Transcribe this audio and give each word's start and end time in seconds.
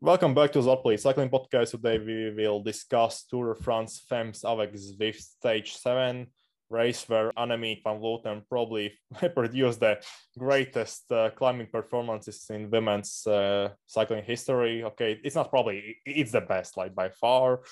Welcome 0.00 0.32
back 0.32 0.52
to 0.52 0.60
Zotplay 0.60 0.96
Cycling 0.96 1.28
Podcast. 1.28 1.72
Today 1.72 1.98
we 1.98 2.30
will 2.30 2.62
discuss 2.62 3.24
Tour 3.24 3.52
de 3.52 3.60
France 3.60 4.04
Femmes 4.08 4.44
avec 4.44 4.72
Zwift 4.76 5.20
Stage 5.20 5.76
7 5.76 6.24
race 6.70 7.08
where 7.08 7.32
Annemiek 7.32 7.82
van 7.82 7.98
Vleuten 7.98 8.42
probably 8.48 8.96
produced 9.34 9.80
the 9.80 9.98
greatest 10.38 11.10
uh, 11.10 11.30
climbing 11.30 11.66
performances 11.66 12.46
in 12.50 12.70
women's 12.70 13.26
uh, 13.26 13.70
cycling 13.86 14.22
history. 14.22 14.84
Okay, 14.84 15.18
it's 15.24 15.34
not 15.34 15.50
probably, 15.50 15.96
it's 16.06 16.30
the 16.30 16.42
best, 16.42 16.76
like 16.76 16.94
by 16.94 17.08
far. 17.08 17.62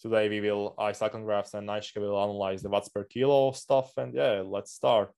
Today 0.00 0.28
we 0.28 0.40
will, 0.40 0.76
I 0.78 0.92
cycling 0.92 1.24
graphs 1.24 1.54
and 1.54 1.68
Aishka 1.68 2.00
will 2.00 2.22
analyze 2.22 2.62
the 2.62 2.68
watts 2.68 2.90
per 2.90 3.02
kilo 3.02 3.50
stuff. 3.50 3.90
And 3.96 4.14
yeah, 4.14 4.44
let's 4.46 4.70
start. 4.70 5.10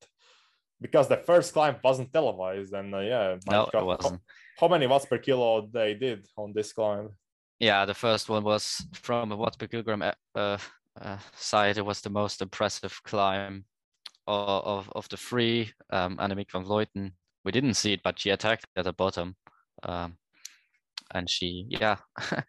Because 0.80 1.08
the 1.08 1.18
first 1.18 1.52
climb 1.52 1.76
wasn't 1.84 2.10
televised. 2.10 2.72
And 2.72 2.94
uh, 2.94 3.00
yeah, 3.00 3.36
no, 3.50 3.68
it 3.70 3.84
wasn't. 3.84 4.22
How, 4.58 4.68
many 4.68 4.86
watts 4.86 5.06
per 5.06 5.18
kilo 5.18 5.68
they 5.72 5.94
did 5.94 6.26
on 6.36 6.52
this 6.54 6.72
climb? 6.72 7.10
Yeah, 7.58 7.84
the 7.84 7.94
first 7.94 8.28
one 8.28 8.44
was 8.44 8.86
from 8.92 9.32
a 9.32 9.36
watts 9.36 9.56
per 9.56 9.66
kilogram 9.66 10.02
uh, 10.34 10.58
uh, 11.00 11.18
side, 11.36 11.78
it 11.78 11.84
was 11.84 12.00
the 12.00 12.10
most 12.10 12.40
impressive 12.40 13.00
climb 13.04 13.64
of, 14.26 14.64
of, 14.64 14.92
of 14.94 15.08
the 15.08 15.16
three. 15.16 15.72
Um, 15.90 16.16
Annemiek 16.18 16.50
van 16.52 16.64
Vleuten, 16.64 17.12
we 17.44 17.52
didn't 17.52 17.74
see 17.74 17.92
it, 17.92 18.02
but 18.02 18.18
she 18.18 18.30
attacked 18.30 18.66
at 18.76 18.84
the 18.84 18.92
bottom. 18.92 19.36
Um, 19.82 20.16
and 21.12 21.28
she, 21.28 21.66
yeah, 21.68 21.96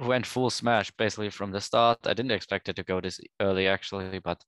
went 0.00 0.26
full 0.26 0.50
smash 0.50 0.90
basically 0.92 1.30
from 1.30 1.50
the 1.50 1.60
start. 1.60 1.98
I 2.04 2.14
didn't 2.14 2.32
expect 2.32 2.68
it 2.68 2.76
to 2.76 2.82
go 2.82 3.00
this 3.00 3.20
early 3.40 3.66
actually, 3.66 4.20
but 4.20 4.42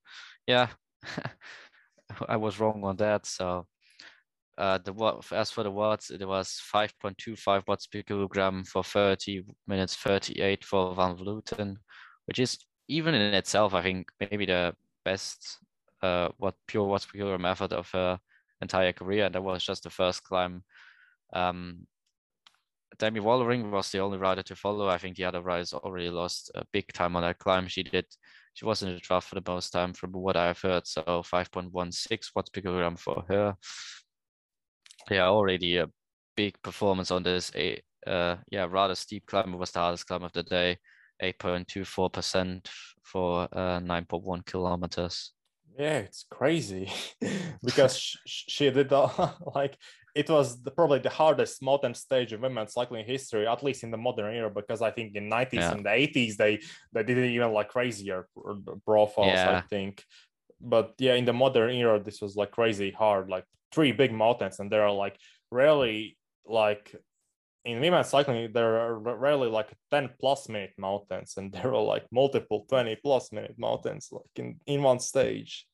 yeah, 0.46 0.68
I 2.28 2.36
was 2.36 2.58
wrong 2.60 2.82
on 2.84 2.96
that. 2.96 3.26
So 3.26 3.66
uh, 4.58 4.78
the 4.78 5.22
as 5.32 5.50
for 5.50 5.62
the 5.62 5.70
watts, 5.70 6.10
it 6.10 6.26
was 6.26 6.60
5.25 6.72 7.66
watts 7.66 7.86
per 7.86 8.02
kilogram 8.02 8.64
for 8.64 8.84
30 8.84 9.44
minutes, 9.66 9.96
38 9.96 10.64
for 10.64 10.94
Van 10.94 11.16
Vleuten, 11.16 11.76
which 12.26 12.38
is 12.38 12.58
even 12.88 13.14
in 13.14 13.34
itself, 13.34 13.72
I 13.72 13.82
think 13.82 14.10
maybe 14.20 14.46
the 14.46 14.74
best 15.04 15.58
uh, 16.02 16.28
what 16.38 16.54
pure 16.66 16.84
watts 16.84 17.06
per 17.06 17.18
kilogram 17.18 17.42
method 17.42 17.72
of 17.72 17.88
her 17.92 18.18
entire 18.60 18.92
career. 18.92 19.26
And 19.26 19.34
that 19.34 19.42
was 19.42 19.64
just 19.64 19.84
the 19.84 19.90
first 19.90 20.24
climb. 20.24 20.64
Um, 21.32 21.86
Demi 22.98 23.20
Vollering 23.20 23.70
was 23.70 23.90
the 23.90 24.00
only 24.00 24.18
rider 24.18 24.42
to 24.42 24.56
follow. 24.56 24.88
I 24.88 24.98
think 24.98 25.16
the 25.16 25.24
other 25.24 25.40
riders 25.40 25.72
already 25.72 26.10
lost 26.10 26.50
a 26.54 26.64
big 26.72 26.92
time 26.92 27.16
on 27.16 27.22
that 27.22 27.38
climb. 27.38 27.68
She 27.68 27.82
did. 27.82 28.06
She 28.54 28.64
was 28.64 28.82
in 28.82 28.92
the 28.92 29.00
draft 29.00 29.28
for 29.28 29.36
the 29.36 29.50
most 29.50 29.70
time, 29.70 29.94
from 29.94 30.12
what 30.12 30.36
I've 30.36 30.60
heard. 30.60 30.86
So 30.86 31.02
5.16 31.02 32.30
watts 32.34 32.50
per 32.50 32.60
kilogram 32.60 32.96
for 32.96 33.24
her. 33.28 33.56
Yeah, 35.10 35.26
already 35.26 35.78
a 35.78 35.88
big 36.36 36.60
performance 36.62 37.10
on 37.10 37.22
this. 37.22 37.50
A 37.54 37.80
uh, 38.06 38.36
yeah, 38.50 38.66
rather 38.70 38.94
steep 38.94 39.26
climb. 39.26 39.52
It 39.52 39.58
was 39.58 39.72
the 39.72 39.80
hardest 39.80 40.06
climb 40.06 40.22
of 40.22 40.32
the 40.32 40.42
day. 40.42 40.78
8.24% 41.22 42.66
for 43.02 43.42
uh, 43.52 43.80
9.1 43.80 44.46
kilometers. 44.46 45.32
Yeah, 45.78 45.98
it's 45.98 46.24
crazy 46.30 46.90
because 47.64 48.16
she 48.26 48.70
did 48.70 48.92
uh, 48.92 49.08
like 49.54 49.76
it 50.14 50.28
was 50.28 50.60
the, 50.62 50.70
probably 50.70 50.98
the 50.98 51.10
hardest 51.10 51.62
mountain 51.62 51.94
stage 51.94 52.32
of 52.32 52.40
women's 52.40 52.72
cycling 52.72 53.04
history, 53.04 53.46
at 53.46 53.62
least 53.62 53.84
in 53.84 53.90
the 53.90 53.96
modern 53.96 54.34
era. 54.34 54.50
Because 54.50 54.82
I 54.82 54.90
think 54.90 55.14
in 55.14 55.30
90s 55.30 55.52
yeah. 55.52 55.72
and 55.72 55.84
the 55.84 55.90
80s 55.90 56.36
they 56.36 56.60
they 56.92 57.02
did 57.02 57.18
it 57.18 57.30
even 57.30 57.52
like 57.52 57.68
crazier 57.68 58.26
profiles. 58.84 59.34
Yeah. 59.34 59.58
I 59.58 59.60
think, 59.68 60.04
but 60.60 60.94
yeah, 60.98 61.14
in 61.14 61.24
the 61.24 61.32
modern 61.32 61.70
era 61.70 62.00
this 62.02 62.20
was 62.20 62.34
like 62.36 62.50
crazy 62.50 62.90
hard, 62.90 63.28
like 63.28 63.44
three 63.72 63.92
big 63.92 64.12
mountains, 64.12 64.60
and 64.60 64.70
there 64.70 64.82
are 64.82 64.92
like 64.92 65.16
rarely 65.50 66.16
like 66.46 66.94
in 67.64 67.80
women's 67.80 68.08
cycling, 68.08 68.50
there 68.52 68.80
are 68.80 68.98
rarely 68.98 69.48
like 69.48 69.68
10 69.90 70.10
plus 70.18 70.48
minute 70.48 70.72
mountains, 70.78 71.34
and 71.36 71.52
there 71.52 71.74
are 71.74 71.82
like 71.82 72.06
multiple 72.10 72.66
20 72.68 72.96
plus 72.96 73.32
minute 73.32 73.54
mountains, 73.58 74.08
like 74.10 74.22
in, 74.36 74.58
in 74.66 74.82
one 74.82 75.00
stage. 75.00 75.66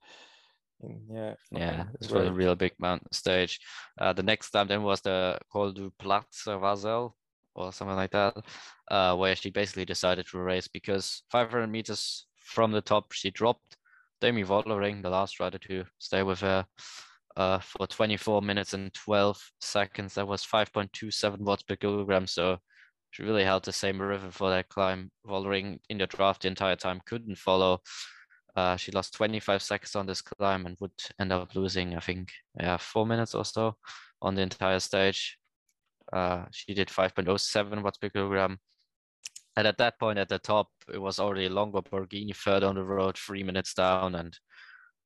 And 0.82 1.00
yeah, 1.10 1.34
yeah, 1.50 1.84
this 1.98 2.10
was 2.10 2.28
a 2.28 2.32
real 2.32 2.54
big 2.54 2.72
mountain 2.78 3.10
stage. 3.12 3.60
Uh, 3.98 4.12
the 4.12 4.22
next 4.22 4.50
time 4.50 4.68
then 4.68 4.82
was 4.82 5.00
the 5.00 5.38
Col 5.50 5.72
du 5.72 5.90
Platzerwasel 5.98 7.12
or 7.54 7.72
something 7.72 7.96
like 7.96 8.10
that, 8.10 8.36
uh, 8.90 9.16
where 9.16 9.34
she 9.34 9.48
basically 9.48 9.86
decided 9.86 10.26
to 10.26 10.38
race 10.38 10.68
because 10.68 11.22
500 11.30 11.66
meters 11.68 12.26
from 12.36 12.72
the 12.72 12.82
top, 12.82 13.12
she 13.12 13.30
dropped 13.30 13.78
Demi 14.20 14.44
Vollering, 14.44 15.02
the 15.02 15.08
last 15.08 15.40
rider 15.40 15.58
to 15.58 15.84
stay 15.98 16.22
with 16.22 16.40
her 16.40 16.66
uh, 17.36 17.58
for 17.58 17.86
24 17.86 18.42
minutes 18.42 18.72
and 18.72 18.92
12 18.94 19.40
seconds. 19.60 20.14
That 20.14 20.26
was 20.26 20.44
5.27 20.44 21.38
watts 21.40 21.62
per 21.62 21.76
kilogram. 21.76 22.26
So 22.26 22.58
she 23.10 23.22
really 23.22 23.44
held 23.44 23.64
the 23.64 23.72
same 23.72 24.00
rhythm 24.00 24.30
for 24.30 24.50
that 24.50 24.68
climb. 24.68 25.10
Vollering 25.26 25.78
in 25.88 25.98
the 25.98 26.06
draft 26.06 26.42
the 26.42 26.48
entire 26.48 26.76
time 26.76 27.00
couldn't 27.06 27.38
follow. 27.38 27.80
Uh, 28.54 28.76
she 28.76 28.90
lost 28.92 29.14
25 29.14 29.60
seconds 29.60 29.94
on 29.96 30.06
this 30.06 30.22
climb 30.22 30.64
and 30.64 30.76
would 30.80 30.92
end 31.20 31.30
up 31.30 31.54
losing, 31.54 31.94
I 31.94 32.00
think, 32.00 32.30
yeah, 32.58 32.78
four 32.78 33.06
minutes 33.06 33.34
or 33.34 33.44
so 33.44 33.76
on 34.22 34.34
the 34.34 34.42
entire 34.42 34.80
stage. 34.80 35.38
Uh, 36.10 36.44
she 36.52 36.72
did 36.72 36.88
5.07 36.88 37.82
watts 37.82 37.98
per 37.98 38.08
kilogram. 38.08 38.58
And 39.56 39.66
at 39.66 39.78
that 39.78 39.98
point, 39.98 40.18
at 40.18 40.28
the 40.28 40.38
top, 40.38 40.68
it 40.92 41.00
was 41.00 41.18
already 41.18 41.48
Longo 41.48 41.80
Borghini 41.80 42.34
third 42.36 42.62
on 42.62 42.74
the 42.76 42.84
road, 42.84 43.16
three 43.16 43.42
minutes 43.42 43.74
down, 43.74 44.14
and 44.14 44.38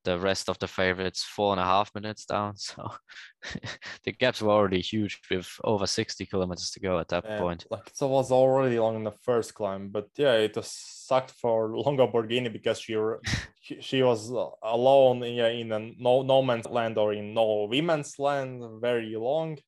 the 0.04 0.18
rest 0.18 0.48
of 0.48 0.58
the 0.58 0.66
favorites 0.66 1.22
four 1.22 1.52
and 1.52 1.60
a 1.60 1.64
half 1.64 1.94
minutes 1.94 2.24
down. 2.24 2.54
So 2.70 2.90
the 4.04 4.12
gaps 4.12 4.42
were 4.42 4.52
already 4.52 4.80
huge 4.80 5.18
with 5.30 5.48
over 5.64 5.86
60 5.86 6.26
kilometers 6.26 6.70
to 6.72 6.80
go 6.80 6.98
at 6.98 7.08
that 7.08 7.24
yeah, 7.26 7.38
point. 7.38 7.66
Like 7.70 7.88
it 7.88 8.04
was 8.04 8.30
already 8.30 8.78
long 8.78 8.96
in 8.96 9.04
the 9.04 9.16
first 9.22 9.54
climb, 9.54 9.88
but 9.88 10.08
yeah, 10.16 10.34
it 10.34 10.56
was 10.56 10.70
sucked 10.70 11.32
for 11.32 11.76
Longo 11.76 12.06
Borghini 12.06 12.52
because 12.52 12.80
she 12.80 12.96
she 13.80 14.02
was 14.02 14.32
uh, 14.32 14.48
alone 14.62 15.22
in, 15.22 15.38
in 15.38 15.72
a 15.72 15.78
no 15.98 16.22
no 16.22 16.42
man's 16.42 16.66
land 16.66 16.98
or 16.98 17.12
in 17.12 17.34
no 17.34 17.66
women's 17.70 18.18
land, 18.18 18.62
very 18.80 19.14
long. 19.16 19.58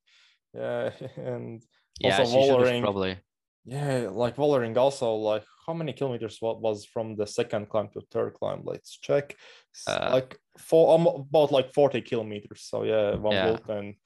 Yeah, 0.55 0.91
and 1.17 1.63
yeah, 2.01 2.19
also 2.19 2.37
Vollering, 2.37 2.83
probably. 2.83 3.19
Yeah, 3.65 4.09
like 4.11 4.37
Vollering 4.37 4.77
also 4.77 5.15
like 5.15 5.45
how 5.67 5.73
many 5.73 5.93
kilometers 5.93 6.39
what 6.41 6.61
was 6.61 6.85
from 6.85 7.15
the 7.15 7.27
second 7.27 7.69
climb 7.69 7.89
to 7.93 8.01
third 8.11 8.35
climb? 8.35 8.63
Let's 8.65 8.99
check. 8.99 9.37
Uh, 9.87 10.09
like 10.13 10.39
for 10.59 10.95
um, 10.95 11.07
about 11.07 11.53
like 11.53 11.73
forty 11.73 12.01
kilometers. 12.01 12.63
So 12.63 12.83
yeah, 12.83 13.17
Van 13.17 13.33
yeah. 13.33 13.57
Vleuten 13.57 13.97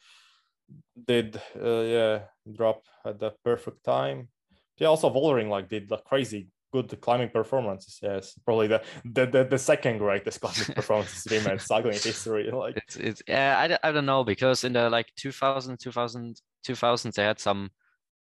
did 1.06 1.40
uh, 1.60 1.80
yeah 1.80 2.20
drop 2.52 2.82
at 3.04 3.18
the 3.18 3.32
perfect 3.44 3.82
time. 3.84 4.28
Yeah, 4.76 4.88
also 4.88 5.08
Vollering 5.08 5.48
like 5.48 5.70
did 5.70 5.88
the 5.88 5.96
crazy 5.96 6.48
good 6.72 7.00
climbing 7.00 7.30
performances. 7.30 7.98
Yes, 8.02 8.38
probably 8.44 8.66
the 8.66 8.82
the 9.04 9.26
the, 9.26 9.44
the 9.44 9.58
second 9.58 9.98
greatest 9.98 10.40
climbing 10.42 10.64
performances 10.74 11.32
in 11.32 11.44
men's 11.44 11.64
cycling 11.64 11.94
history. 11.94 12.50
Like 12.50 12.76
it's, 12.76 12.96
it's 12.96 13.22
yeah, 13.26 13.78
I, 13.82 13.88
I 13.88 13.92
don't 13.92 14.06
know 14.06 14.22
because 14.22 14.64
in 14.64 14.74
the 14.74 14.90
like 14.90 15.10
2000 15.16 15.78
2000 15.78 16.40
2000 16.62 17.12
they 17.14 17.22
had 17.22 17.40
some 17.40 17.70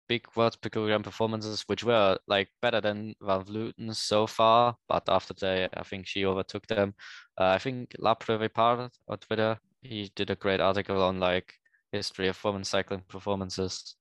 big 0.07 0.25
per 0.33 0.49
kilogram 0.71 1.03
performances, 1.03 1.63
which 1.67 1.83
were 1.83 2.17
like 2.27 2.49
better 2.61 2.81
than 2.81 3.15
Van 3.21 3.43
Vleuten 3.43 3.95
so 3.95 4.27
far. 4.27 4.75
But 4.87 5.03
after 5.07 5.33
they, 5.33 5.67
I 5.73 5.83
think 5.83 6.07
she 6.07 6.25
overtook 6.25 6.67
them. 6.67 6.93
Uh, 7.39 7.47
I 7.47 7.57
think 7.57 7.95
La 7.99 8.15
Previpart 8.15 8.89
on 9.07 9.17
Twitter, 9.17 9.57
he 9.81 10.11
did 10.15 10.29
a 10.29 10.35
great 10.35 10.59
article 10.59 11.01
on 11.01 11.19
like 11.19 11.53
history 11.91 12.27
of 12.27 12.43
women's 12.43 12.69
cycling 12.69 13.03
performances. 13.07 13.95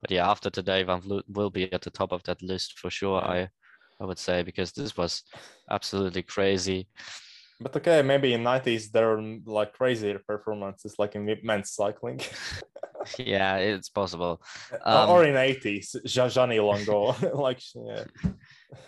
But 0.00 0.10
yeah, 0.10 0.28
after 0.30 0.50
today, 0.50 0.82
Van 0.82 1.00
Vleuten 1.00 1.34
will 1.34 1.50
be 1.50 1.72
at 1.72 1.82
the 1.82 1.90
top 1.90 2.12
of 2.12 2.22
that 2.24 2.42
list 2.42 2.78
for 2.78 2.90
sure. 2.90 3.20
I, 3.22 3.48
I 4.00 4.04
would 4.04 4.18
say 4.18 4.42
because 4.42 4.72
this 4.72 4.96
was 4.96 5.22
absolutely 5.70 6.22
crazy. 6.22 6.88
But 7.60 7.76
okay, 7.76 8.02
maybe 8.02 8.34
in 8.34 8.42
nineties 8.42 8.90
there 8.90 9.12
are 9.12 9.22
like 9.46 9.72
crazier 9.72 10.20
performances, 10.26 10.96
like 10.98 11.14
in 11.14 11.38
men's 11.42 11.72
cycling. 11.72 12.20
yeah, 13.18 13.56
it's 13.56 13.88
possible. 13.88 14.42
Um, 14.84 15.10
or 15.10 15.24
in 15.24 15.36
eighties, 15.36 15.96
Jeannie 16.04 16.60
Longo, 16.60 17.14
like 17.34 17.60
yeah. 17.74 18.04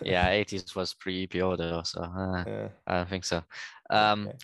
yeah, 0.01 0.29
eighties 0.29 0.75
was 0.75 0.93
pre 0.93 1.27
though, 1.27 1.81
so 1.83 2.01
uh, 2.01 2.43
yeah. 2.45 2.67
I 2.85 2.97
don't 2.97 3.09
think 3.09 3.25
so. 3.25 3.43
Um, 3.89 4.27
okay. 4.27 4.37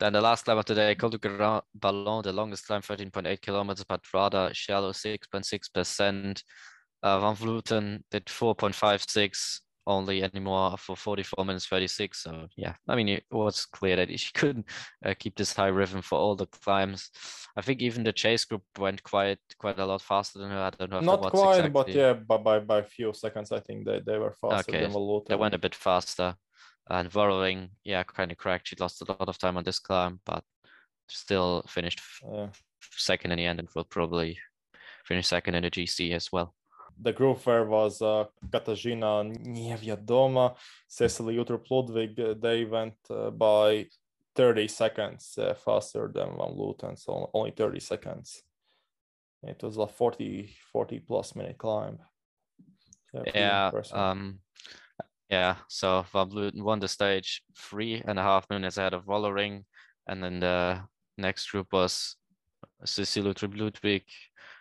Then 0.00 0.12
the 0.12 0.20
last 0.20 0.44
climb 0.44 0.58
of 0.58 0.64
the 0.66 0.74
day, 0.74 0.94
Col 0.96 1.10
du 1.10 1.18
Grand 1.18 1.62
Ballon, 1.74 2.22
the 2.22 2.32
longest 2.32 2.66
climb, 2.66 2.82
13.8 2.82 3.40
kilometers, 3.40 3.84
but 3.88 4.00
rather 4.12 4.50
shallow, 4.52 4.90
6.6%. 4.90 6.42
Uh, 7.02 7.20
Van 7.20 7.36
Vleuten 7.36 8.02
did 8.10 8.26
4.56 8.26 9.60
only 9.86 10.22
anymore 10.22 10.76
for 10.78 10.96
44 10.96 11.44
minutes 11.44 11.66
36 11.66 12.22
so 12.22 12.46
yeah 12.56 12.74
i 12.88 12.96
mean 12.96 13.08
it 13.08 13.24
was 13.30 13.66
clear 13.66 13.96
that 13.96 14.18
she 14.18 14.32
couldn't 14.34 14.66
uh, 15.04 15.14
keep 15.18 15.36
this 15.36 15.52
high 15.52 15.68
rhythm 15.68 16.00
for 16.00 16.18
all 16.18 16.34
the 16.34 16.46
climbs 16.46 17.10
i 17.56 17.60
think 17.60 17.80
even 17.80 18.02
the 18.02 18.12
chase 18.12 18.44
group 18.44 18.62
went 18.78 19.02
quite 19.02 19.38
quite 19.58 19.78
a 19.78 19.86
lot 19.86 20.00
faster 20.00 20.38
than 20.38 20.50
her 20.50 20.58
i 20.58 20.70
don't 20.70 20.90
know 20.90 21.00
not 21.00 21.20
quite 21.30 21.58
exactly. 21.58 21.70
but 21.70 21.88
yeah 21.88 22.12
but 22.12 22.42
by 22.42 22.58
by 22.58 22.78
a 22.78 22.84
few 22.84 23.12
seconds 23.12 23.52
i 23.52 23.60
think 23.60 23.84
they, 23.84 24.00
they 24.06 24.18
were 24.18 24.32
faster 24.32 24.70
okay. 24.70 24.80
than 24.80 24.92
Van 24.92 25.00
Vleuten. 25.00 25.28
they 25.28 25.36
went 25.36 25.54
a 25.54 25.58
bit 25.58 25.74
faster 25.74 26.34
and 26.90 27.10
Vollering, 27.10 27.70
yeah 27.82 28.02
kind 28.02 28.30
of 28.30 28.38
cracked 28.38 28.68
she 28.68 28.76
lost 28.78 29.02
a 29.02 29.06
lot 29.08 29.28
of 29.28 29.38
time 29.38 29.56
on 29.56 29.64
this 29.64 29.78
climb 29.78 30.20
but 30.24 30.44
still 31.08 31.64
finished 31.68 32.00
yeah. 32.32 32.48
second 32.96 33.32
in 33.32 33.38
the 33.38 33.44
end 33.44 33.58
and 33.58 33.68
will 33.74 33.84
probably 33.84 34.38
finish 35.04 35.26
second 35.26 35.54
in 35.54 35.62
the 35.62 35.70
gc 35.70 36.12
as 36.12 36.32
well 36.32 36.54
the 37.00 37.12
group 37.12 37.44
where 37.46 37.64
was 37.64 38.00
uh, 38.02 38.24
Katarzyna 38.48 39.36
Niewiadoma, 39.46 40.54
Cecilie 40.88 41.36
Uttrup 41.36 41.70
Ludwig. 41.70 42.40
They 42.40 42.64
went 42.64 42.94
uh, 43.10 43.30
by 43.30 43.86
30 44.34 44.68
seconds 44.68 45.38
uh, 45.38 45.54
faster 45.54 46.10
than 46.12 46.36
Van 46.36 46.54
Vleuten, 46.54 46.98
so 46.98 47.30
only 47.32 47.50
30 47.50 47.80
seconds. 47.80 48.42
It 49.42 49.62
was 49.62 49.76
a 49.76 49.86
40, 49.86 50.50
40 50.72 50.98
plus 51.00 51.36
minute 51.36 51.58
climb. 51.58 51.98
Yeah, 53.34 53.70
um, 53.92 54.40
yeah. 55.30 55.56
So 55.68 56.04
Van 56.12 56.30
Vleuten 56.30 56.62
won 56.62 56.80
the 56.80 56.88
stage 56.88 57.42
three 57.56 58.02
and 58.04 58.18
a 58.18 58.22
half 58.22 58.48
minutes 58.50 58.76
ahead 58.76 58.94
of 58.94 59.04
Vollering, 59.04 59.64
and 60.08 60.22
then 60.22 60.40
the 60.40 60.80
next 61.18 61.50
group 61.50 61.72
was 61.72 62.16
Cecilie 62.84 63.32
Uttrup 63.32 63.58
Ludwig, 63.58 64.04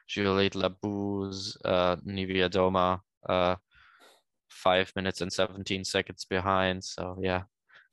Juliette 0.07 0.55
Labous, 0.55 1.57
uh, 1.65 1.95
Doma, 1.97 2.99
uh, 3.27 3.55
five 4.49 4.91
minutes 4.95 5.21
and 5.21 5.31
17 5.31 5.83
seconds 5.83 6.25
behind. 6.25 6.83
So 6.83 7.17
yeah, 7.21 7.43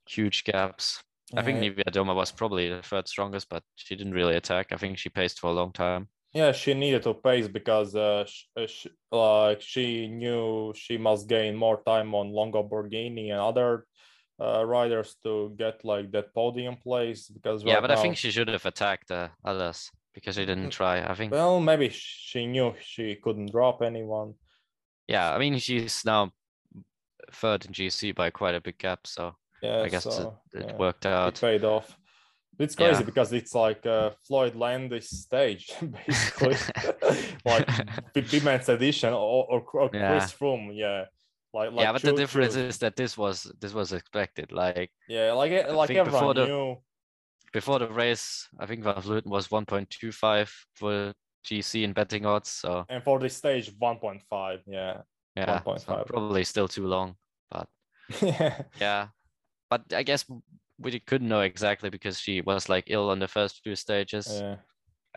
huge 0.07 0.45
gaps. 0.45 1.03
Yeah. 1.33 1.41
I 1.41 1.45
think 1.45 1.59
Niewiadoma 1.59 2.15
was 2.15 2.33
probably 2.33 2.69
the 2.69 2.83
third 2.83 3.09
strongest, 3.09 3.49
but 3.49 3.63
she 3.77 3.97
didn't 3.97 4.15
really 4.15 4.37
attack. 4.37 4.73
I 4.73 4.77
think 4.77 4.99
she 4.99 5.09
paced 5.09 5.41
for 5.41 5.49
a 5.49 5.53
long 5.53 5.73
time. 5.73 6.09
Yeah, 6.33 6.53
she 6.53 6.75
needed 6.75 7.03
to 7.05 7.15
pace 7.15 7.49
because 7.49 7.97
uh, 7.97 8.25
she, 8.27 8.67
she, 8.67 8.91
like 9.11 9.61
she 9.61 10.07
knew 10.07 10.73
she 10.77 10.97
must 10.97 11.29
gain 11.29 11.57
more 11.57 11.83
time 11.85 12.15
on 12.15 12.31
Longo 12.31 12.63
Borghini 12.63 13.31
and 13.31 13.41
other 13.41 13.85
uh, 14.41 14.65
riders 14.65 15.17
to 15.25 15.53
get 15.59 15.85
like 15.85 16.13
that 16.13 16.33
podium 16.33 16.77
place. 16.77 17.29
Because 17.29 17.65
right 17.65 17.73
yeah, 17.73 17.81
but 17.81 17.89
now... 17.89 17.99
I 17.99 18.03
think 18.03 18.17
she 18.17 18.31
should 18.31 18.49
have 18.49 18.67
attacked 18.67 19.11
uh, 19.11 19.29
others 19.45 19.91
because 20.15 20.35
she 20.37 20.45
didn't 20.45 20.71
try. 20.71 21.03
I 21.03 21.15
think. 21.15 21.33
Well, 21.33 21.61
maybe 21.61 21.89
she 21.91 22.47
knew 22.47 22.75
she 22.81 23.17
couldn't 23.17 23.53
drop 23.53 23.83
anyone. 23.83 24.35
Yeah, 25.07 25.33
I 25.33 25.39
mean 25.39 25.59
she's 25.59 26.05
now 26.05 26.33
third 27.33 27.67
in 27.67 27.73
GC 27.73 28.15
by 28.15 28.31
quite 28.31 28.55
a 28.55 28.61
big 28.61 28.79
gap, 28.79 29.07
so 29.07 29.35
yeah, 29.63 29.83
I 29.83 29.89
guess 29.89 30.05
so, 30.05 30.39
it, 30.53 30.61
it 30.61 30.67
yeah. 30.69 30.77
worked 30.77 31.07
out. 31.07 31.35
It 31.35 31.41
paid 31.41 31.65
off. 31.65 31.97
It's 32.59 32.75
crazy 32.75 33.01
yeah. 33.01 33.07
because 33.07 33.33
it's 33.33 33.55
like 33.55 33.87
uh, 33.87 34.11
Floyd 34.27 34.55
Landis 34.55 35.09
stage, 35.09 35.73
basically, 36.07 36.57
like 37.47 37.67
Piment's 38.15 38.69
edition 38.69 39.15
or, 39.15 39.47
or, 39.49 39.65
or 39.73 39.91
yeah. 39.95 40.11
Chris 40.11 40.33
Froome, 40.33 40.71
yeah. 40.75 41.05
Like, 41.55 41.73
like 41.73 41.85
yeah, 41.85 41.93
but 41.93 42.03
the 42.03 42.13
difference 42.13 42.57
is 42.57 42.79
that 42.79 42.97
this 42.97 43.17
was 43.17 43.51
this 43.61 43.73
was 43.73 43.93
expected. 43.93 44.53
Like 44.53 44.91
yeah, 45.09 45.33
like 45.33 45.69
like 45.71 45.91
everyone 45.91 46.37
the, 46.37 46.47
knew 46.47 46.77
before 47.53 47.79
the 47.79 47.89
race. 47.89 48.49
I 48.59 48.67
think 48.67 48.85
Van 48.85 48.95
Vleuten 48.95 49.27
was 49.27 49.49
1.25 49.49 50.51
for 50.75 51.13
GC 51.45 51.83
in 51.83 51.93
betting 51.93 52.27
odds. 52.27 52.51
So 52.51 52.85
and 52.89 53.03
for 53.03 53.19
this 53.19 53.37
stage, 53.37 53.73
1.5. 53.79 54.61
Yeah, 54.67 55.03
yeah, 55.37 55.61
1.5. 55.61 55.81
So 55.81 56.05
probably 56.07 56.45
still 56.45 56.69
too 56.69 56.87
long, 56.87 57.15
but 57.51 57.69
yeah, 58.23 58.63
yeah. 58.81 59.09
But 59.69 59.93
I 59.95 60.03
guess 60.03 60.25
we 60.79 60.99
couldn't 61.01 61.29
know 61.29 61.43
exactly 61.43 61.91
because 61.91 62.19
she 62.19 62.41
was 62.41 62.69
like 62.69 62.85
ill 62.89 63.11
on 63.11 63.19
the 63.19 63.29
first 63.29 63.61
few 63.63 63.77
stages. 63.77 64.29
Yeah. 64.31 64.57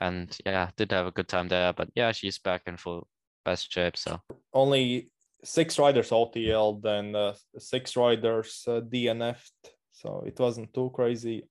And 0.02 0.36
yeah, 0.46 0.70
did 0.76 0.92
have 0.92 1.08
a 1.08 1.12
good 1.12 1.28
time 1.28 1.48
there. 1.48 1.72
But 1.74 1.90
yeah, 1.96 2.12
she's 2.12 2.40
back 2.40 2.64
in 2.68 2.78
full 2.78 3.08
best 3.46 3.72
shape. 3.72 3.98
So 3.98 4.20
only 4.54 5.12
six 5.44 5.78
riders 5.78 6.10
OTL, 6.10 6.82
then 6.82 7.16
uh, 7.16 7.34
six 7.58 7.96
riders 7.96 8.64
uh, 8.68 8.82
DNF'd. 8.82 9.52
So 9.92 10.24
it 10.26 10.40
wasn't 10.40 10.74
too 10.74 10.92
crazy. 10.94 11.48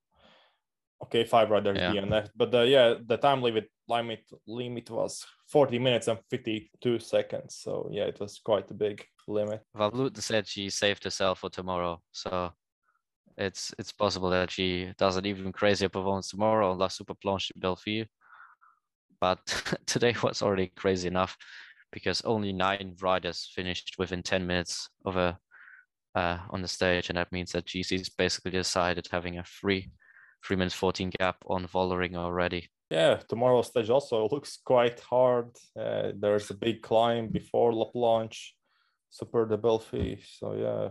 Okay, 1.05 1.25
five 1.25 1.51
riders 1.51 1.77
yeah. 1.79 1.93
DNF'd. 1.93 2.31
But 2.37 2.55
uh, 2.55 2.63
yeah, 2.63 2.95
the 3.05 3.17
time 3.17 3.43
limit 3.43 3.69
limit 3.89 4.25
limit 4.47 4.91
was 4.91 5.25
40 5.49 5.79
minutes 5.79 6.09
and 6.09 6.19
52 6.31 6.99
seconds. 7.01 7.57
So 7.61 7.89
yeah, 7.91 8.05
it 8.05 8.19
was 8.21 8.39
quite 8.39 8.71
a 8.71 8.75
big 8.75 9.05
limit. 9.27 9.63
Van 9.75 9.91
Vleuten 9.91 10.23
said 10.23 10.47
she 10.47 10.71
saved 10.71 11.05
herself 11.05 11.41
for 11.41 11.51
tomorrow. 11.51 12.01
So 12.13 12.53
it's 13.37 13.75
it's 13.79 13.93
possible 13.93 14.31
that 14.31 14.51
she 14.51 14.93
does 14.99 15.17
an 15.17 15.27
even 15.27 15.53
crazier 15.53 15.89
performance 15.89 16.29
tomorrow 16.29 16.71
on 16.71 16.79
La 16.79 16.89
Super 16.89 17.15
Planche 17.15 17.49
de 17.49 17.59
Belles 17.59 17.81
Filles. 17.81 18.07
But 19.21 19.41
today 19.87 20.15
was 20.23 20.43
already 20.43 20.73
crazy 20.77 21.09
enough 21.09 21.37
because 21.93 22.23
only 22.23 22.53
nine 22.53 22.97
riders 23.01 23.51
finished 23.55 23.97
within 23.99 24.23
10 24.23 24.47
minutes 24.47 24.89
of 25.05 25.17
a 25.17 25.39
uh, 26.15 26.39
on 26.51 26.61
the 26.61 26.69
stage, 26.69 27.09
and 27.09 27.17
that 27.17 27.33
means 27.33 27.53
that 27.53 27.65
GC's 27.65 28.11
basically 28.11 28.51
decided 28.51 29.09
having 29.11 29.39
a 29.39 29.45
three 29.45 29.91
three 30.45 30.57
minutes 30.57 30.75
14 30.75 31.11
gap 31.19 31.37
on 31.47 31.67
Vollering 31.67 32.17
already. 32.17 32.69
Yeah, 32.91 33.21
tomorrow's 33.29 33.69
stage 33.69 33.89
also 33.89 34.29
looks 34.31 34.59
quite 34.65 35.01
hard. 35.01 35.49
Uh, 35.79 36.13
there's 36.15 36.51
a 36.51 36.55
big 36.55 36.83
climb 36.83 37.29
before 37.29 37.73
La 37.73 37.87
Planche, 37.91 38.51
Super 39.09 39.47
de 39.47 39.57
Belles 39.57 39.85
Filles. 39.85 40.37
So 40.39 40.55
yeah, 40.55 40.89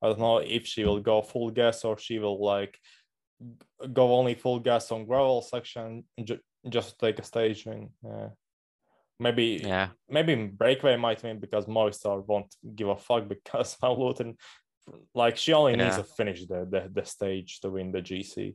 I 0.00 0.08
don't 0.08 0.20
know 0.20 0.38
if 0.38 0.66
she 0.66 0.84
will 0.84 1.00
go 1.00 1.22
full 1.22 1.50
gas 1.50 1.84
or 1.84 1.98
she 1.98 2.18
will 2.18 2.42
like 2.42 2.78
go 3.92 4.14
only 4.14 4.34
full 4.34 4.58
gas 4.60 4.90
on 4.90 5.04
gravel 5.06 5.42
section 5.42 6.04
ju- 6.24 6.40
just 6.68 6.98
take 6.98 7.18
a 7.18 7.24
staging. 7.24 7.90
Yeah. 8.04 8.28
Maybe 9.20 9.60
yeah. 9.62 9.88
Maybe 10.08 10.34
breakaway 10.34 10.96
might 10.96 11.22
win 11.22 11.38
because 11.38 11.66
Movistar 11.66 12.26
won't 12.26 12.54
give 12.74 12.88
a 12.88 12.96
fuck 12.96 13.28
because 13.28 13.76
Van 13.80 13.90
Vleuten 13.90 14.36
like 15.14 15.36
she 15.36 15.52
only 15.52 15.72
yeah. 15.72 15.84
needs 15.84 15.96
to 15.96 16.04
finish 16.04 16.46
the, 16.46 16.66
the 16.70 16.90
the 16.92 17.04
stage 17.04 17.60
to 17.60 17.70
win 17.70 17.92
the 17.92 18.02
GC. 18.02 18.54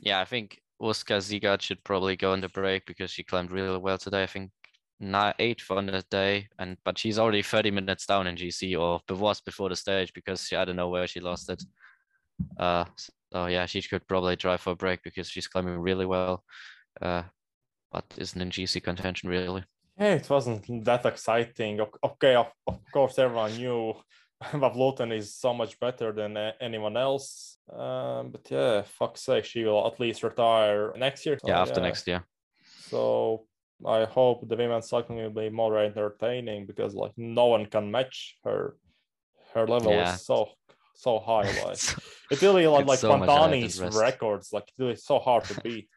Yeah, 0.00 0.20
I 0.20 0.24
think 0.24 0.60
Urska 0.80 1.18
Žigart 1.18 1.60
should 1.62 1.82
probably 1.84 2.16
go 2.16 2.32
on 2.32 2.40
the 2.40 2.48
break 2.48 2.86
because 2.86 3.10
she 3.10 3.24
climbed 3.24 3.50
really 3.50 3.78
well 3.78 3.98
today. 3.98 4.22
I 4.22 4.26
think 4.26 4.50
nine, 5.00 5.34
eighth 5.38 5.70
on 5.70 5.86
the 5.86 6.04
day, 6.10 6.48
and 6.58 6.76
but 6.84 6.98
she's 6.98 7.18
already 7.18 7.42
30 7.42 7.70
minutes 7.70 8.06
down 8.06 8.26
in 8.26 8.36
GC 8.36 8.78
or 8.78 9.00
was 9.14 9.40
before 9.40 9.68
the 9.68 9.76
stage 9.76 10.12
because 10.12 10.42
she, 10.42 10.56
I 10.56 10.64
don't 10.64 10.76
know 10.76 10.88
where 10.88 11.06
she 11.06 11.20
lost 11.20 11.50
it. 11.50 11.62
Uh, 12.58 12.84
so 13.32 13.46
yeah, 13.46 13.66
she 13.66 13.82
could 13.82 14.06
probably 14.06 14.36
drive 14.36 14.60
for 14.60 14.70
a 14.70 14.76
break 14.76 15.02
because 15.02 15.28
she's 15.28 15.48
climbing 15.48 15.78
really 15.78 16.06
well, 16.06 16.44
uh, 17.02 17.22
but 17.92 18.04
isn't 18.16 18.40
in 18.40 18.50
GC 18.50 18.82
contention 18.82 19.28
really. 19.28 19.64
Yeah, 19.98 20.14
it 20.14 20.30
wasn't 20.30 20.84
that 20.84 21.04
exciting. 21.06 21.80
Okay, 22.04 22.36
of, 22.36 22.52
of 22.66 22.78
course, 22.92 23.18
everyone 23.18 23.56
knew 23.56 23.94
Van 24.52 24.60
Vleuten 24.60 25.12
is 25.12 25.34
so 25.34 25.52
much 25.52 25.78
better 25.80 26.12
than 26.12 26.36
anyone 26.60 26.96
else. 26.96 27.58
Um, 27.72 28.30
but 28.30 28.48
yeah, 28.50 28.82
fuck's 28.82 29.22
sake, 29.22 29.44
she 29.44 29.64
will 29.64 29.86
at 29.86 29.98
least 29.98 30.22
retire 30.22 30.92
next 30.96 31.26
year. 31.26 31.38
So, 31.40 31.48
yeah, 31.48 31.60
after 31.60 31.80
yeah. 31.80 31.86
next 31.86 32.06
year. 32.06 32.24
So 32.88 33.46
I 33.86 34.04
hope 34.04 34.48
the 34.48 34.56
women's 34.56 34.88
cycling 34.88 35.18
will 35.18 35.30
be 35.30 35.50
more 35.50 35.78
entertaining 35.78 36.66
because 36.66 36.94
like 36.94 37.12
no 37.16 37.46
one 37.46 37.66
can 37.66 37.90
match 37.90 38.36
her. 38.44 38.76
Her 39.54 39.66
level 39.66 39.92
yeah. 39.92 40.14
is 40.14 40.24
so 40.24 40.50
so 40.94 41.18
high. 41.18 41.50
Like 41.64 41.78
it's 42.30 42.42
really 42.42 42.66
like 42.66 42.86
like 42.86 42.98
so 42.98 43.10
Pantani's 43.10 43.80
records. 43.80 44.52
Like 44.52 44.64
it's 44.68 44.78
really 44.78 44.96
so 44.96 45.18
hard 45.18 45.44
to 45.44 45.60
beat. 45.62 45.88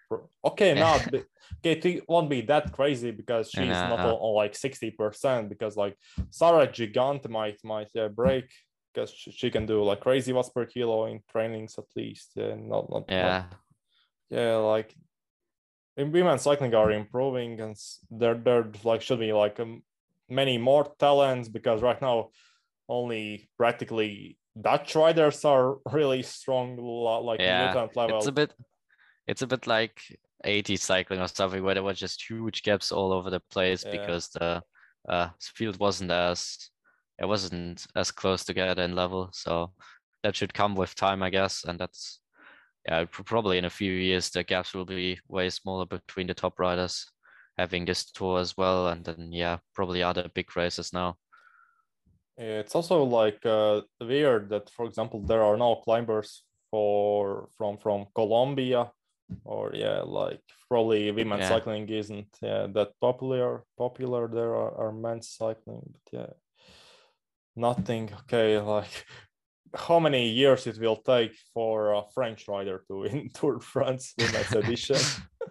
Okay, 0.44 0.74
now 0.74 0.96
okay, 0.96 1.24
it 1.64 2.04
won't 2.08 2.30
be 2.30 2.42
that 2.42 2.72
crazy 2.72 3.12
because 3.12 3.50
she's 3.50 3.68
not 3.68 4.00
on, 4.00 4.12
on, 4.12 4.36
like 4.36 4.56
sixty 4.56 4.92
percent. 4.92 5.50
Because 5.50 5.76
like 5.78 5.98
sarah 6.30 6.68
Gigante 6.68 7.30
might 7.30 7.60
might 7.64 7.90
yeah, 7.94 8.08
break 8.08 8.52
because 8.94 9.12
she, 9.12 9.32
she, 9.32 9.50
can 9.50 9.66
do 9.66 9.84
like 9.84 10.02
crazy 10.02 10.34
watts 10.34 10.50
per 10.50 10.66
kilo 10.66 11.06
in 11.06 11.22
trainings 11.32 11.78
at 11.78 11.86
least. 11.96 12.32
Yeah, 12.36 12.56
not 12.56 12.90
not 12.90 13.06
yeah. 13.10 13.46
yeah, 14.30 14.56
like 14.58 14.96
in 15.98 16.12
women 16.12 16.40
cycling 16.40 16.74
are 16.74 16.92
improving 16.92 17.60
and 17.60 17.76
there 18.10 18.36
there 18.36 18.72
like 18.84 19.02
should 19.02 19.20
be 19.20 19.34
like 19.34 19.60
um, 19.60 19.84
many 20.30 20.58
more 20.58 20.86
talents 21.00 21.50
because 21.50 21.82
right 21.82 22.02
now 22.02 22.30
only 22.88 23.50
practically 23.58 24.38
Dutch 24.60 24.96
riders 24.96 25.46
are 25.46 25.78
really 25.92 26.24
strong 26.24 26.78
like 26.78 27.40
yeah, 27.40 27.88
level. 27.96 28.18
It's 28.18 28.28
a 28.28 28.32
bit 28.32 28.54
it's 29.28 29.42
a 29.42 29.48
bit 29.48 29.68
like 29.68 30.02
80 30.44 30.76
cycling 30.78 31.20
or 31.20 31.28
something 31.28 31.64
where 31.64 31.76
there 31.76 31.84
were 31.84 31.94
just 31.94 32.30
huge 32.30 32.64
gaps 32.64 32.92
all 32.92 33.14
over 33.14 33.30
the 33.30 33.42
place 33.52 33.84
yeah. 33.86 33.92
because 33.92 34.30
the 34.30 34.62
uh, 35.08 35.30
field 35.40 35.80
wasn't 35.80 36.12
as 36.12 36.70
it 37.20 37.28
wasn't 37.28 37.86
as 37.96 38.12
close 38.12 38.44
together 38.44 38.82
in 38.82 38.96
level. 38.96 39.30
So 39.32 39.74
that 40.24 40.36
should 40.36 40.54
come 40.54 40.76
with 40.76 40.96
time, 40.96 41.22
I 41.22 41.30
guess, 41.30 41.64
and 41.66 41.80
that's 41.80 42.20
yeah, 42.88 43.06
probably 43.12 43.60
in 43.60 43.66
a 43.66 43.70
few 43.70 43.92
years 43.92 44.30
the 44.32 44.44
gaps 44.44 44.74
will 44.74 44.86
be 44.86 45.20
way 45.28 45.50
smaller 45.50 45.86
between 45.86 46.26
the 46.26 46.34
top 46.34 46.60
riders 46.60 47.06
having 47.58 47.86
this 47.86 48.12
tour 48.12 48.40
as 48.40 48.58
well, 48.58 48.88
and 48.88 49.06
then 49.06 49.32
yeah, 49.32 49.58
probably 49.76 50.02
other 50.02 50.30
big 50.34 50.56
races 50.56 50.92
now. 50.94 51.16
It's 52.38 52.74
also 52.74 53.04
like 53.04 53.46
uh, 53.46 53.82
weird 54.00 54.50
that, 54.50 54.70
for 54.72 54.86
example, 54.86 55.22
there 55.22 55.44
are 55.44 55.58
no 55.58 55.76
climbers 55.76 56.44
for 56.72 57.50
from 57.58 57.78
from 57.78 58.08
Colombia, 58.16 58.92
or 59.44 59.72
yeah, 59.74 60.02
like 60.02 60.42
probably 60.68 61.12
women's 61.12 61.42
yeah. 61.42 61.50
cycling 61.50 61.88
isn't 61.90 62.38
yeah, 62.42 62.68
that 62.74 63.00
popular. 63.00 63.64
Popular 63.78 64.28
there 64.28 64.56
are, 64.56 64.88
are 64.88 64.92
men's 64.92 65.30
cycling, 65.30 65.94
but 65.94 66.20
yeah, 66.20 66.34
nothing. 67.56 68.10
Okay, 68.22 68.58
like 68.76 69.06
how 69.76 70.00
many 70.00 70.28
years 70.30 70.68
it 70.68 70.80
will 70.80 70.98
take 70.98 71.34
for 71.54 71.94
a 71.94 72.04
French 72.14 72.48
rider 72.48 72.84
to 72.88 73.00
win 73.02 73.30
Tour 73.34 73.60
France 73.60 74.14
women's 74.18 74.52
edition. 74.54 74.98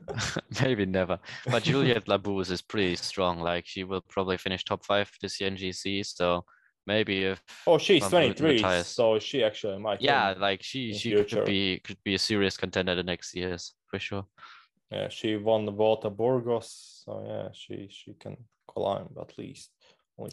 Maybe 0.62 0.86
never. 0.86 1.18
But 1.46 1.62
Juliette 1.62 2.08
Labous 2.08 2.50
is 2.50 2.62
pretty 2.62 2.96
strong. 2.96 3.40
Like 3.40 3.66
she 3.66 3.84
will 3.84 4.02
probably 4.08 4.36
finish 4.36 4.64
top 4.64 4.84
five 4.84 5.10
this 5.20 5.40
year 5.40 5.48
in 5.48 5.56
GC. 5.56 6.04
So 6.06 6.44
maybe 6.90 7.24
if 7.24 7.42
oh 7.66 7.78
she's 7.78 8.06
23, 8.06 8.82
so 8.82 9.18
she 9.18 9.44
actually 9.44 9.78
might. 9.78 10.00
Yeah, 10.00 10.34
like 10.46 10.62
she 10.62 10.92
she 10.92 11.10
future. 11.10 11.36
could 11.36 11.46
be 11.46 11.80
could 11.86 12.02
be 12.04 12.14
a 12.14 12.18
serious 12.18 12.56
contender 12.56 12.94
the 12.94 13.02
next 13.12 13.34
years 13.34 13.74
for 13.88 13.98
sure. 13.98 14.24
Yeah, 14.90 15.08
she 15.08 15.36
won 15.36 15.66
the 15.66 15.72
Vuelta 15.72 16.10
Burgos, 16.10 17.02
so 17.04 17.12
yeah, 17.26 17.48
she 17.52 17.88
she 17.90 18.14
can 18.14 18.36
climb 18.66 19.08
at 19.20 19.38
least. 19.38 19.70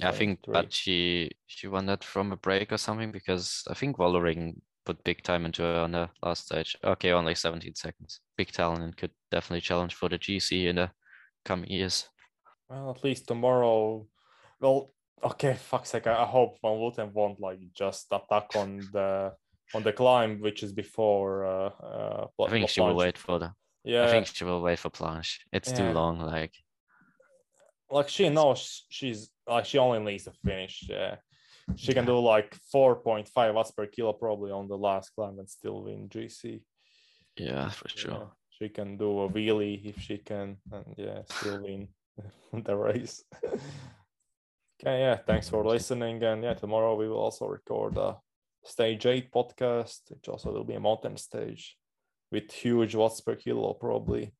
I 0.01 0.11
think, 0.11 0.39
but 0.45 0.73
she 0.73 1.31
she 1.45 1.67
won 1.67 1.85
that 1.85 2.03
from 2.03 2.31
a 2.31 2.37
break 2.47 2.71
or 2.73 2.77
something 2.77 3.11
because 3.11 3.63
I 3.71 3.73
think 3.73 3.97
Vollering 3.97 4.55
put 4.85 5.03
big 5.03 5.21
time 5.23 5.45
into 5.45 5.61
her 5.61 5.79
on 5.81 5.91
the 5.91 6.09
last 6.23 6.45
stage. 6.45 6.75
Okay, 6.83 7.11
only 7.11 7.35
17 7.35 7.75
seconds. 7.75 8.19
Big 8.37 8.51
talent 8.51 8.83
and 8.83 8.97
could 8.97 9.11
definitely 9.31 9.61
challenge 9.61 9.95
for 9.95 10.09
the 10.09 10.19
GC 10.19 10.67
in 10.67 10.75
the 10.75 10.91
coming 11.45 11.69
years. 11.69 12.09
Well, 12.69 12.91
at 12.91 13.03
least 13.03 13.27
tomorrow. 13.27 14.05
Well, 14.59 14.91
okay, 15.23 15.55
fuck's 15.55 15.89
sake. 15.89 16.07
I 16.07 16.25
hope 16.25 16.57
Van 16.61 16.71
Vleuten 16.71 17.11
won't 17.13 17.39
like 17.39 17.59
just 17.73 18.07
attack 18.11 18.55
on 18.55 18.79
the 18.91 19.33
on 19.73 19.83
the 19.83 19.93
climb, 19.93 20.39
which 20.39 20.63
is 20.63 20.71
before. 20.71 21.45
Uh, 21.45 21.69
uh, 21.83 22.27
I 22.45 22.49
think 22.49 22.69
she 22.69 22.81
will 22.81 22.95
wait 22.95 23.17
for 23.17 23.39
the. 23.39 23.51
Yeah, 23.83 24.05
I 24.05 24.07
think 24.09 24.27
she 24.27 24.43
will 24.43 24.61
wait 24.61 24.79
for 24.79 24.89
planche. 24.89 25.39
It's 25.51 25.69
yeah. 25.69 25.77
too 25.77 25.91
long. 25.93 26.19
Like, 26.19 26.53
like 27.89 28.09
she 28.09 28.29
knows 28.29 28.85
she's 28.89 29.29
like 29.47 29.65
she 29.65 29.77
only 29.77 29.99
needs 29.99 30.25
to 30.25 30.33
finish. 30.45 30.85
Yeah, 30.89 31.15
she 31.75 31.93
can 31.93 32.05
do 32.05 32.19
like 32.19 32.55
four 32.71 32.97
point 32.97 33.27
five 33.27 33.55
watts 33.55 33.71
per 33.71 33.87
kilo 33.87 34.13
probably 34.13 34.51
on 34.51 34.67
the 34.67 34.77
last 34.77 35.11
climb 35.15 35.39
and 35.39 35.49
still 35.49 35.83
win 35.83 36.09
GC. 36.09 36.61
Yeah, 37.37 37.69
for 37.69 37.87
sure. 37.89 38.11
Yeah, 38.11 38.25
she 38.49 38.69
can 38.69 38.97
do 38.97 39.21
a 39.21 39.29
wheelie 39.29 39.85
if 39.85 40.01
she 40.01 40.17
can, 40.17 40.57
and 40.71 40.85
yeah, 40.97 41.21
still 41.29 41.61
win 41.61 41.87
the 42.53 42.75
race. 42.75 43.23
okay, 44.81 44.99
yeah. 44.99 45.17
Thanks 45.17 45.49
for 45.49 45.65
listening, 45.65 46.23
and 46.23 46.43
yeah, 46.43 46.53
tomorrow 46.53 46.95
we 46.95 47.07
will 47.07 47.19
also 47.19 47.47
record 47.47 47.97
a 47.97 48.17
stage 48.63 49.05
eight 49.05 49.31
podcast, 49.31 50.01
which 50.09 50.27
also 50.27 50.51
will 50.51 50.63
be 50.63 50.75
a 50.75 50.79
mountain 50.79 51.17
stage 51.17 51.77
with 52.31 52.51
huge 52.51 52.95
watts 52.95 53.21
per 53.21 53.35
kilo 53.35 53.73
probably. 53.73 54.33